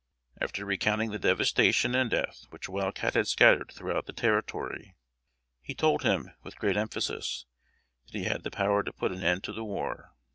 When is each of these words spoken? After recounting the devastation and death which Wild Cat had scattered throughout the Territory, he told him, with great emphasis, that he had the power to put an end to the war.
After 0.41 0.65
recounting 0.65 1.11
the 1.11 1.19
devastation 1.19 1.93
and 1.93 2.09
death 2.09 2.47
which 2.49 2.67
Wild 2.67 2.95
Cat 2.95 3.13
had 3.13 3.27
scattered 3.27 3.71
throughout 3.71 4.07
the 4.07 4.13
Territory, 4.13 4.95
he 5.61 5.75
told 5.75 6.01
him, 6.01 6.31
with 6.41 6.57
great 6.57 6.75
emphasis, 6.75 7.45
that 8.07 8.17
he 8.17 8.23
had 8.23 8.41
the 8.41 8.49
power 8.49 8.81
to 8.81 8.91
put 8.93 9.11
an 9.11 9.23
end 9.23 9.43
to 9.43 9.53
the 9.53 9.63
war. 9.63 10.15